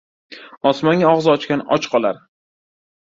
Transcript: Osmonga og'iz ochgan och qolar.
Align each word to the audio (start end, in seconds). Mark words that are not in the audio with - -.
Osmonga 0.69 1.11
og'iz 1.11 1.29
ochgan 1.35 1.61
och 1.77 1.89
qolar. 1.93 2.21